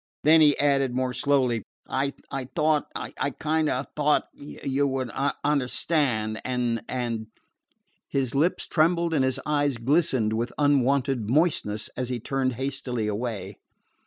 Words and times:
Then 0.23 0.41
he 0.41 0.57
added 0.57 0.95
more 0.95 1.13
slowly: 1.13 1.61
"I 1.87 2.13
thought 2.55 2.87
I 2.95 3.13
I 3.19 3.29
kind 3.29 3.69
o' 3.69 3.83
thought 3.95 4.29
you 4.33 4.87
would 4.87 5.11
understand, 5.43 6.41
and 6.43 6.81
and" 6.89 7.27
His 8.09 8.33
lips 8.33 8.65
trembled 8.67 9.13
and 9.13 9.23
his 9.23 9.39
eyes 9.45 9.77
glistened 9.77 10.33
with 10.33 10.53
unwonted 10.57 11.29
moistness 11.29 11.87
as 11.95 12.09
he 12.09 12.19
turned 12.19 12.53
hastily 12.53 13.05
away. 13.05 13.57